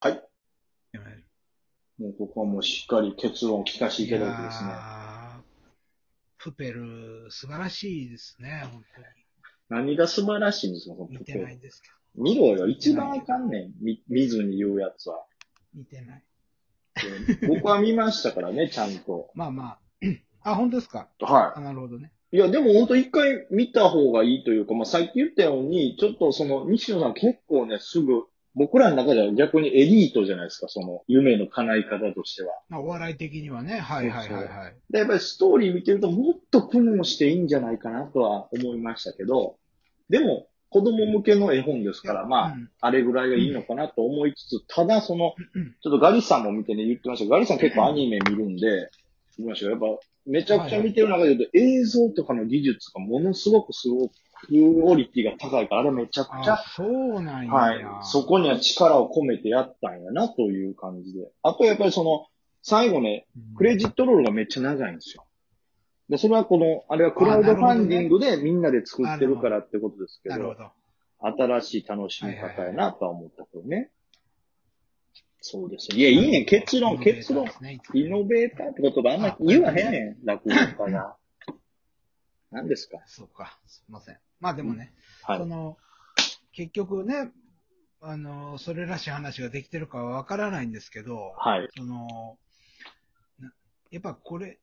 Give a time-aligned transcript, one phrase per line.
[0.00, 0.22] はい。
[1.98, 4.70] もうここはもうしっかり結論を聞かせていいただいてですね。
[6.38, 9.06] プペル、素晴らしいですね、本当に。
[9.68, 12.66] 何が素晴らしいんですか、その見てないんですけ見ろよ。
[12.66, 13.74] 一番あかんねん。
[13.80, 15.16] 見見ずに言うやつは。
[15.74, 16.24] ど、見てない。
[17.46, 19.30] 僕は見ましたからね、 ちゃんと。
[19.34, 19.78] まあまあ。
[20.42, 21.08] あ、本当ですか？
[21.20, 22.12] はあ、なるほどね。
[22.32, 22.36] い。
[22.36, 28.24] いや、でも本当一回見た方がいいというか、まあ、さっき言ったように、ちょっとその、西野さん結構ね、すぐ、
[28.54, 32.54] 僕らの中では逆にエリートじゃないですか、その、夢の叶い方としては。
[32.68, 33.78] まあ、お笑い的にはね。
[33.78, 34.74] はいはいはいはい。
[34.90, 39.56] で、やっぱりストーリー見てると、もっと苦悩していいんじゃないかなとは思いましたけど、
[40.08, 42.70] でも、子供向けの絵本ですから、まあ、うん。
[42.80, 45.74] あれぐらいがいいのかなと思いつつ、ただその、うん。
[45.82, 47.30] ちょっとガリさんも見てね、言ってました。
[47.30, 48.90] ガリさん結構アニメ見るんで、
[49.36, 49.86] 言いましたやっぱ、
[50.26, 54.12] めちゃくちゃ見てる中で言うと、映像とかの技術がものすごくすごく、
[54.46, 57.52] クオリティが高いから、あれめちゃくちゃあ、そうなんや。
[57.52, 57.84] はい。
[58.02, 61.30] そこには力を込めてやったんやなという感じで。
[61.42, 62.26] あとやっぱりその、
[62.62, 65.24] 最後ね、うんクレジットロールがめっちゃ長いんですよ。
[66.08, 70.70] で、それはこの、あれはクラウドファンディングでみんなで作ってるからってことですけど、なるほど。
[71.46, 73.90] 新しい楽しみ方やなとは思ったけどね。
[75.40, 75.94] そうです。
[75.94, 76.44] いや、いいね。
[76.44, 77.46] 結論、結論。
[77.94, 81.16] イノベーターって言葉あんま言わへんねん、落語家が。
[82.50, 82.98] 何ですか？
[83.06, 83.58] そうか。
[83.66, 84.18] すいません。
[84.40, 85.46] まあでもね、はいそ。
[85.46, 85.76] の、
[86.52, 87.30] 結局ね、
[88.00, 91.68] あの、それらしい話ができてるかはわからないんですけど、はい。
[91.76, 92.38] その、
[93.38, 93.52] な
[93.90, 94.58] やっぱこれ、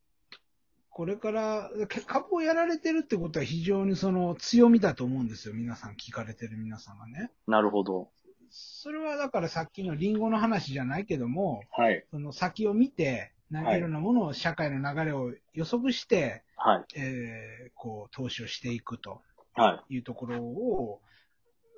[0.89, 5.53] これから、け株をやられてるってことは非常にその強みだと思うんですよ。
[5.53, 7.31] 皆さん、聞かれてる皆さんがね。
[7.45, 8.09] なるほど。
[8.49, 12.03] それはだからさっきのリンゴの話じゃないけども、はい。
[12.09, 16.99] その先を見て、何かいろんなものを、社会の流れを予測して、はい。
[16.99, 19.21] えーこう、投資をしていくと
[19.53, 19.95] はい。
[19.95, 21.01] いうところを、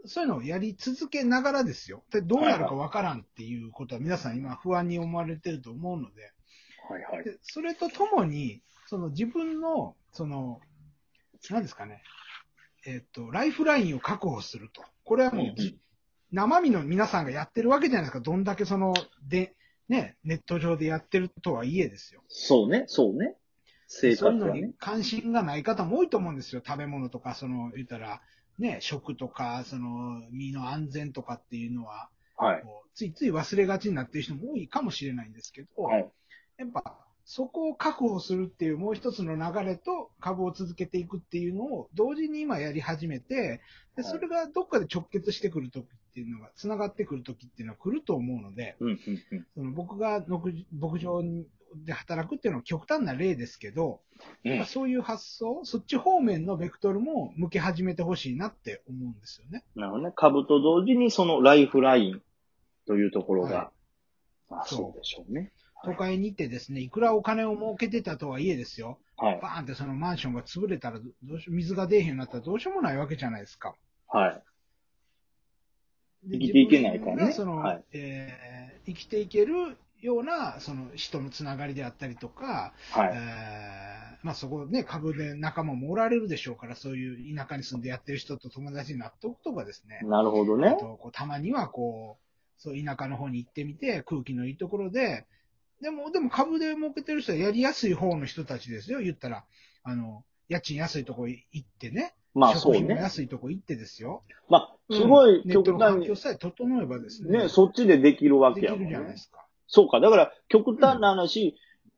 [0.06, 2.04] そういうのをやり続けながらですよ。
[2.12, 6.32] で、どうなるかわからんっていうことは皆さん今不安に思われてると思うので、
[6.90, 7.04] はい。
[7.04, 7.24] はい。
[7.24, 10.62] でそれとともに、その自分の、その、
[11.50, 12.02] 何ですかね、
[12.86, 14.84] えっ、と、ライフラインを確保すると。
[15.04, 15.78] これはもうじ、
[16.32, 18.20] 生身の皆さんがやってるわけじゃないですか。
[18.20, 18.94] どんだけその、
[19.28, 19.56] で、
[19.90, 22.22] ね、ネット上でやってるとはいえですよ。
[22.28, 23.36] そうね、そうね。
[23.88, 24.74] 生そういうのに。
[24.80, 26.62] 関心がない方も多いと思うんですよ。
[26.66, 28.22] 食べ物とか、その、言ったら、
[28.60, 32.64] ね、食とか、その、身の安全とかっていうのは、はい。
[32.94, 36.12] ついつい忘れがちになってる人も多いかもしれないんですけど、はい。
[36.58, 36.98] やっぱ、
[37.32, 43.62] そこを確保するっていうもう一つの流れと株を続けていくっていうのを同時に今やり始めて、
[43.96, 48.78] でそれがどっかで直結してくるときっていうのが、繋がってくるときっていうのは来ると思うので。
[49.54, 51.22] その僕が牧牧場
[51.76, 54.02] で働くっていうのは極端な例ですけど、
[54.44, 59.64] うんそういう発想、そっち方面のベクトルも向け始めてほしいなって思うんですよね。
[59.76, 60.14] なるほどね。
[60.16, 62.22] 株と同時にそのライフライン
[62.88, 63.72] というところが、
[64.50, 65.42] はあそうそうでしょうね。
[65.42, 65.52] はい
[65.84, 69.40] 都会に行ってですね、いくらお金を儲けてたとはいえですよ、はい。
[69.42, 73.76] バーンってそのマンションが潰れたらどうし、水が出えへんようになったらどうしようもないわけじゃないですか。
[74.08, 74.44] はい。
[76.30, 83.12] で生きていけないからねその、はいえー生きていけるような、その人のつながりであったりとか、はい。
[83.14, 90.02] えーまあそこね、株で仲間もおられるでしょうから、そういう田舎に住んでやってる人と友達になっておくとかですね。
[90.04, 90.76] なるほどあね。
[90.78, 95.26] とこうたまにはこう、そう田舎の方に行ってみて、空気のいいところで、
[95.82, 99.46] でも、でも株で儲けてる人はやりやすい方の人たちですよ、言ったら。
[99.84, 102.14] あの、家賃安いとこ行ってね。
[102.34, 102.96] まあそうね。
[102.96, 104.24] 安いとこ行ってですよ。
[104.50, 107.44] まあ、すごい極端にの環境、さえ整えばですね。
[107.44, 109.18] ね、そっちでできるわでけやもんねきるじゃないで。
[109.18, 109.46] すか。
[109.68, 110.00] そうか。
[110.00, 111.56] だから、極端な話、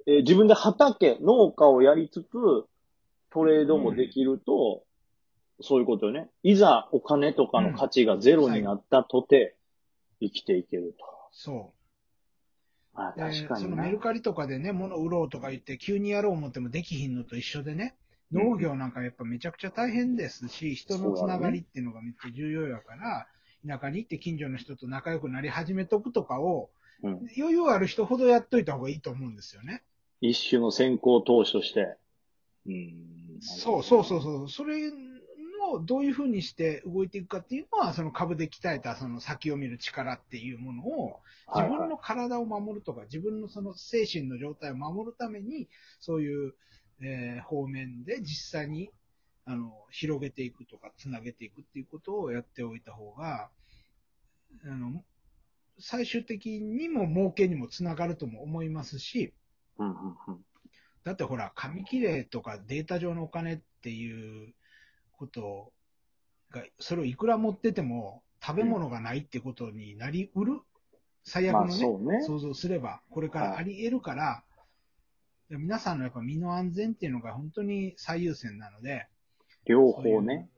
[0.08, 2.28] えー自分で畑、農家をやりつつ、
[3.32, 4.84] トレードもできると、
[5.62, 6.30] そういうことよね。
[6.44, 9.56] いざお金とかの価値がゼロになったとて、
[10.20, 11.06] 生きていけると。
[11.32, 11.81] そう。
[12.94, 13.90] まあ、で確かになそのメ。
[13.90, 17.96] ルカリとかでね、物売ろうとか言って、急にやろう思ってもできひんのと一緒でね、
[18.32, 23.28] 農業なんかやっぱめちゃくちゃ大変ですし、人のつながりっていうのがめっちゃ重要やから、
[23.68, 26.70] 田舎に行って近所の人と仲良くなり始めとくとかを、
[27.04, 29.82] うん余裕ある人ほどやっといた方がいいと思うんですよね。
[30.22, 31.96] 一種の先行投資として。
[32.68, 33.40] うん。
[33.42, 34.50] そうそうそうそう。
[34.50, 34.92] それ
[35.72, 41.20] をどういうふうにして動いていくかっていうのは、その株で鍛えたその先を見る力っていうものを、
[41.56, 45.70] 自分の体を守るとか、自分のその精神の状態を守るために、
[46.00, 46.54] そういう、
[47.02, 48.92] えー方面で実際に、
[49.46, 53.50] あの、広げていくとか、つなげていくっていうことをやっておいた方が、
[54.64, 55.04] あの、
[55.80, 59.34] 最終的にも儲けにもつながるとも思いますし、
[59.78, 59.96] うんうん
[60.28, 60.46] うん。
[61.04, 64.54] だってほら、紙切れとかデータ上のお金っていう
[65.22, 65.72] こと
[66.50, 70.60] が、それをいくら持ってても食べ物がないってことになりうる
[71.24, 72.24] 最悪まあのね、そうね。
[72.24, 74.44] 想像すれば、これからあり得るから、
[75.50, 79.08] 皆さんのやっぱ身の安全っていうのが本当に最優先なので、
[79.66, 80.50] 両そういう方ね。。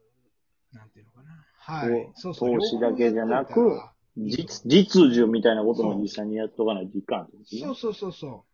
[0.72, 1.46] なんていうのかな。
[1.58, 2.12] はい。
[2.16, 2.58] そうそう。
[2.58, 3.82] 投資だけじゃなく
[4.16, 8.54] 実、実需みたいなことも実際にやっとかないといかんねそうそうそうそう。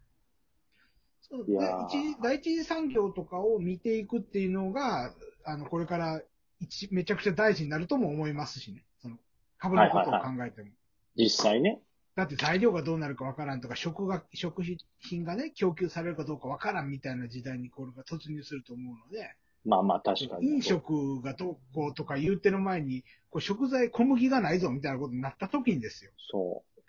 [1.21, 5.13] そういやーで一次第一次産業とかを見ていくっていうのが、
[5.43, 6.21] あの、これから
[6.59, 8.83] 一めちゃくちゃ大事になるとも思いますしね。
[9.01, 9.17] その
[9.57, 10.69] 株のことを考えても。
[11.15, 11.79] 実際ね。
[12.15, 14.63] だって材料がどうなるかわからんとか、食が、食
[14.99, 20.47] 品がね、供給されるかどうかわからんみたいな時代にこれが突入すると思うので、まあまあ確かに。
[20.47, 26.11] 飲食がどうこうとか言うてる前に、こう食材、小麦がないぞみたいなことになった時にですよ。
[26.31, 26.81] そう。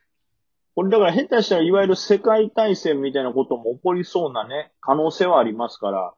[0.74, 6.14] これだから下手したらいわゆる世界大戦みたいなことも起こりそうなね、可能性はありますから、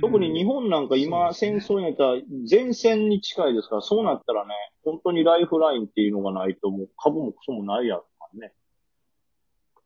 [0.00, 2.20] 特に日本なんか今戦争になったら
[2.50, 4.54] 前線に近いですから、そうなったらね、
[4.84, 8.54] 本当にライフラインっていうのがないともう株もクソもないやろからね。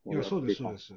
[0.07, 0.95] いや、そうです、そうです。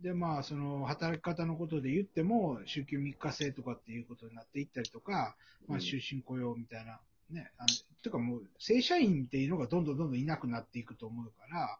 [0.00, 5.34] で、まあ、その、働き方のことで言っても、週休3日制とかっていうことになっていったりとか、
[5.66, 7.00] まあ、うん終身雇用みたいな、
[7.30, 7.68] ね、あの、
[8.02, 11.78] てかもう、正社員っていうのがどんどんどんどんいなくなっていくと思うから、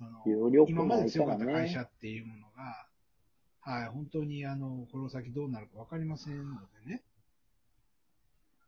[0.00, 1.68] あの、今まで強からった会ね。
[1.70, 2.85] 社っていうものが、
[3.66, 6.44] はい、本当に、あの、この先どうなるかわかりませんの
[6.86, 7.02] でね。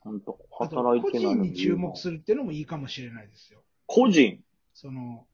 [0.01, 3.63] 本当あと、働い個てないのに人に注目するっていうのもいいかもしれないですよ。
[3.87, 4.43] 個人？
[4.75, 5.25] その、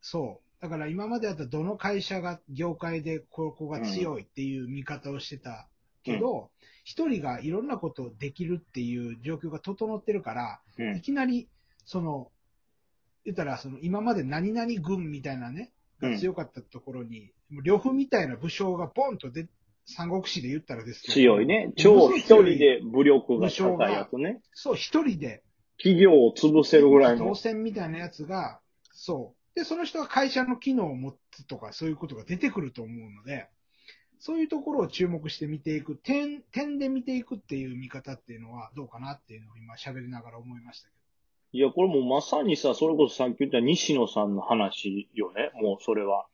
[0.00, 0.62] そう。
[0.62, 5.66] だから今までだったらどの会社が、業界でここが強いっていう見方をしてた
[6.04, 6.50] けど、
[6.84, 11.48] 一、人がいろんなことをできるっていう状況が整ってるから、うんいきなり、
[11.84, 12.30] その、
[13.24, 19.48] 言ったら、その今まで何々軍みたいなね、うんが強かったところに、もう呂布みたいな武将がボンとで、
[19.86, 21.72] 三国志で言ったらですよ強いね。
[21.76, 24.40] 超一人で武力が高いやつね。
[24.52, 25.42] そう、一人で、
[25.78, 27.28] 企業を潰せるぐらいの。
[27.28, 28.60] 当選みたいなやつが、
[28.92, 29.58] そう。
[29.58, 33.48] で、その人が会社の機能を持つとか、そういうことが出てくると思うので、
[34.18, 40.94] そういうところを注目して見ていく、点、点で見ていくっていう見方っていうのはどうかなっていうのを今喋りながら思いましたけ
[41.52, 45.50] いや、これもうまさにさ、それこそさっき言った西野さんの話よね。
[45.54, 46.26] もうそれは。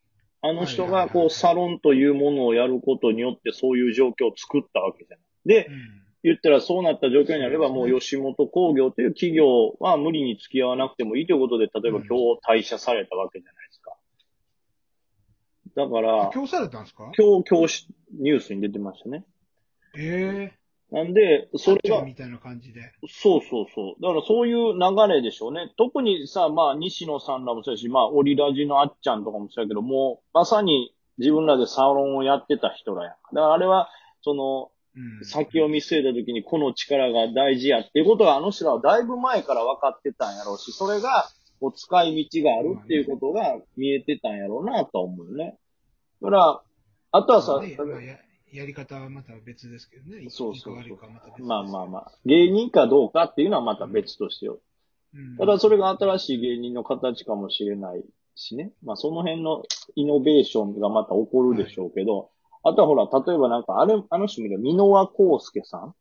[0.43, 5.26] あの人がこうサロンというものをやることによってそういう状況を作ったわけじゃない。
[5.46, 6.00] でど。、うん。
[6.25, 13.94] 言ったらそうなった状況になれば、もう吉本工業という企業は無理に付き合わなくてもいいということで、例えばうん今日退社されたわけじゃないですか。
[15.76, 17.12] だから、今日されたんですか？
[17.16, 17.87] 今日、今日
[18.19, 19.26] ニュースに出てましたね。
[19.99, 22.81] ええなんで、それが、みたいな感じで。
[23.08, 24.02] そうそうそう。
[24.02, 25.72] だからそういう流れでしょうね。
[25.76, 33.34] 特にさ、まあ、西野さんらもそうやし、まあ、オリラジのあっちゃんとかもそうやけど、もう、まさに自分らでサロンをやってた人らやん。
[33.34, 33.88] だからあれは、
[34.22, 35.25] その、うん。
[35.25, 41.28] 先を見据えた時にこの力が大事やっていうことがあの人らはだいぶ前から分かってたんやろうし、それが、
[41.60, 45.58] こう、使い道があるっていうことが見えてたんやろうなとは思うよね。
[46.22, 46.62] だから、
[47.10, 47.60] あとはさ、
[48.54, 50.26] ややり方はまた別ですけどね。
[50.28, 54.54] そうそうそうまあまあまあ、芸人かどうかっていうのはまた別としてよ。
[55.14, 58.04] うんただそれが新しい芸人の形かもしれない
[58.34, 58.72] しね。
[58.82, 59.62] まあその辺の
[59.94, 62.30] イノベーションがまた起こるでしょうけど、
[62.64, 65.94] あとはほら、例えばなんかあれ、あの人見る箕輪康介さん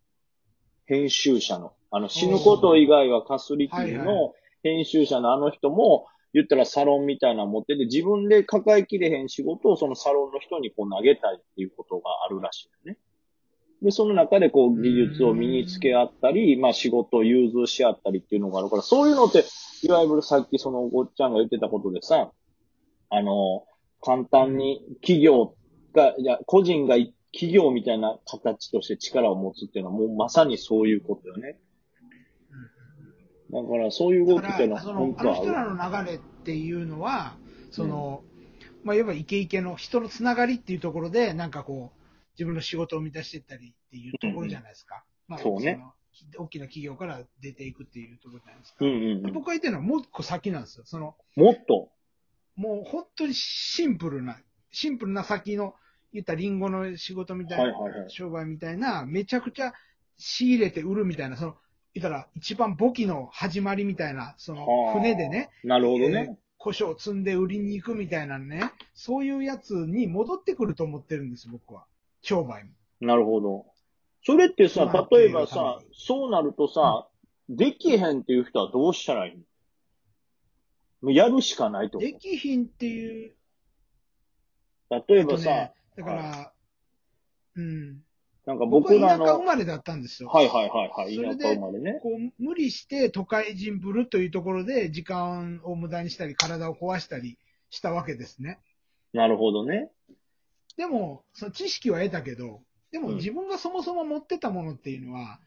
[0.85, 1.73] 編集者の。
[1.91, 4.33] あの、死ぬこと以外はかすり傷はいはの
[4.63, 12.97] 編集者のあの人も、言ったらサロンみたいなの持ってて、自分で抱えきれへん仕事をそのサロンの人にこう投げたいっていうことがあるらしいよね。
[13.83, 19.43] で、その中でこう技術を身につけ合ったり、まあ仕事を融通し合ったりっていうのがあるから、そういうのって、
[19.83, 22.31] いわゆるさっきそのごっちゃんが言ってたことでさ、
[23.09, 23.65] あの、
[24.01, 25.55] 簡単に企業
[25.93, 31.59] が、いや、個人がい企業みたいな形として力を持つっていうのはもうまさにそういうことよね。
[33.53, 35.45] だからそういう動きってのは本当はある。
[35.45, 37.37] の人らの流れっていうのは、
[37.71, 38.23] その、
[38.83, 41.99] まあ、いわばイケイケの人のつながりっていうところで、なんかこう、
[42.33, 45.03] 自分の仕事を満たしていったりっていうところじゃないですか。
[45.27, 45.93] まあ、そうねの
[46.37, 48.85] 大きな企業から出ていくっていうところじゃないですか。
[48.85, 49.33] うんうんうん。
[49.33, 50.83] 僕が言ってるのはもう一個先なんですよ。
[50.85, 51.89] その、もっと？
[52.55, 54.37] もう本当にシンプルな、
[54.71, 55.75] シンプルな先の、
[56.11, 59.73] 言ったリンゴの仕事みたいな、はいはいはい商売みたいな、めちゃくちゃ
[60.17, 61.55] 仕入れて売るみたいな、その、
[61.93, 66.37] 言ったら一番簿記の始まりみたいな、そのはあ船でね、なるほどえーね。
[66.57, 71.85] 胡椒を積んで売りに行くみたいなね、そういうやつに戻ってくると思ってるんです、僕は。
[72.21, 72.71] 商売も。
[73.01, 73.65] なるほど。
[74.25, 77.09] それってさまあ、例えばさ感、そうなるとさ、
[77.49, 79.39] できへんっていう人はどうしたらいいの？
[81.01, 83.33] もうやるしかないってこできひんっていう、
[84.89, 86.53] と例えばさ、えっとねだから、
[87.57, 88.03] うん。
[88.45, 90.29] なんか僕は田僕らの、舎生まれだったんですよ。
[90.29, 91.99] はいはいはいはい、それで田舎生まれね。
[92.01, 97.37] こう、無理して都会人ぶるというところで時間を無駄にしたり、体を壊したり
[97.69, 98.59] したわけですね。
[99.13, 99.91] なるほどね。
[100.75, 105.39] でも、その知識は得たけど、でもうん自分がそもそも持ってたものっていうのは、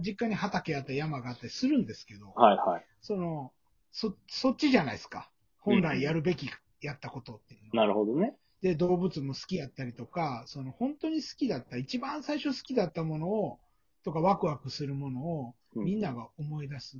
[0.00, 2.84] 実家に畑あったり山があったりするんですけど、はいはい。
[3.02, 3.52] その、
[3.92, 5.30] そ、そっちじゃないですか。
[5.58, 6.48] 本来やるべき、
[6.80, 7.86] やったことっていうのは。
[7.86, 8.36] なるほどね。
[8.66, 13.60] で、動物も好きやったりとか、その本当に好きだった、一番最初好きだったものを、
[14.04, 16.96] とかワクワクするものを、うんみんなが思い出す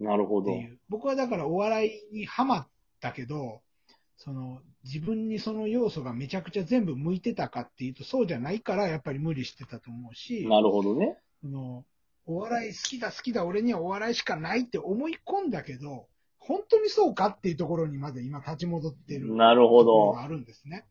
[0.00, 0.50] なるほど。
[0.50, 0.78] っていう。
[0.88, 2.68] 僕はだからお笑いにハマっ
[3.00, 3.60] たけど、
[4.16, 11.18] その自分にその要素がめちゃくちゃ全部向いてたかっていうとそうじゃないからやっぱり無理してたと思うし、なるほどね。
[11.42, 11.84] その
[12.24, 16.06] お笑い好きだ好きだ俺にはお笑いしかないって思い込んだけど、
[16.38, 20.18] 本当にそうかっていうところにまで今立ち戻ってるなるほど。
[20.18, 20.86] あるんですね。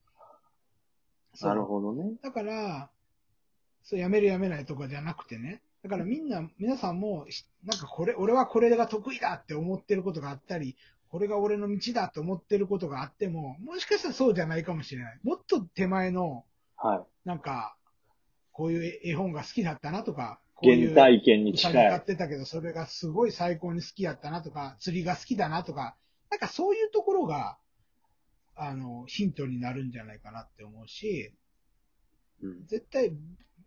[1.42, 2.14] なるほどね。
[2.22, 2.90] だから、
[3.84, 5.62] そう、やめるやめないとかじゃなくてね。
[5.84, 10.78] だからみんな、皆さんも、しなんかこれ、俺はこれが得意だって思ってることがあったり、
[11.10, 15.20] これが俺の道だと思ってることがあっても、もしかしたらそうじゃないかもしれない。
[15.24, 16.46] もっと手前の、
[16.78, 17.76] はなんか、
[18.52, 20.76] こういう絵本が好きだったなとか、こい。
[20.76, 21.96] ういう原体験に近い。
[21.98, 25.96] ってたけど、それがすごい最高に好きやったなとか、釣りが好きだなとか、
[26.32, 27.58] なんかそういうところが、
[28.56, 31.34] あの、ヒントになるんじゃないかなって思うし、
[32.42, 33.14] うん絶対、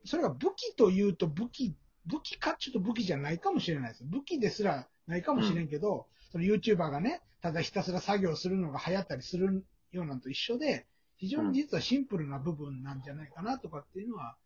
[0.05, 1.75] それが武器というと武器、
[2.07, 4.05] 武器かちょっと武器じゃないかもしれないです。
[4.05, 14.37] 武器ですらないかもしれんけど、その YouTuber がね、ただひたすら作業するのが流行ったりするようなのと一緒で、非常に実はシンプルな部分なんじゃないかなとかっていうのは、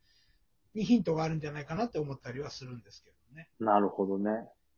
[0.74, 3.48] にヒントがあるんじゃないかなって思ったりはするんですけどね。
[3.58, 4.30] なるほどね。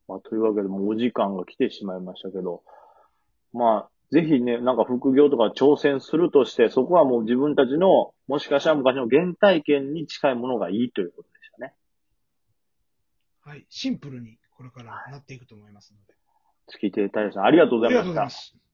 [0.09, 2.63] まあ、というわけで、もうお時間が来てしまいましたけど、
[3.53, 11.75] まあ、ぜひね、なんか副業とか挑戦するとして、そこはもう自分たちの、もしかしたら昔の原体験に近いものがいいということでしたね。
[13.41, 13.65] はい。
[13.71, 16.15] シンプルにこれからなっていくと思いますので。
[16.69, 18.55] 月亭太陽さん、ありがとうごありがとうございざいました。
[18.57, 18.72] ます。